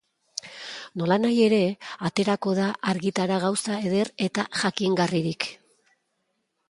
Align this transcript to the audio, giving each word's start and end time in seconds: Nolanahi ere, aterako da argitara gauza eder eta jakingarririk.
Nolanahi 1.01 1.35
ere, 1.47 1.59
aterako 2.09 2.53
da 2.61 2.65
argitara 2.93 3.37
gauza 3.47 3.77
eder 3.91 4.13
eta 4.29 4.47
jakingarririk. 4.63 5.51